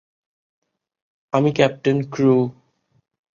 আমি 1.33 1.49
ক্যাপ্টেন 1.55 1.97
ক্রো। 2.13 2.35